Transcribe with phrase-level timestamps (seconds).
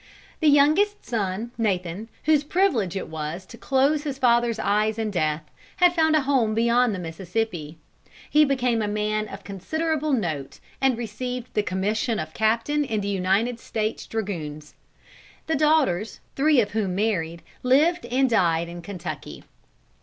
[0.39, 5.43] The youngest son, Nathan, whose privilege it was to close his father's eyes in death,
[5.75, 7.77] had found a home beyond the Mississippi;
[8.27, 13.09] he became a man of considerable note, and received the commission of Captain in the
[13.09, 14.73] United States Dragoons.
[15.45, 19.43] The daughters, three of whom married, lived and died in Kentucky.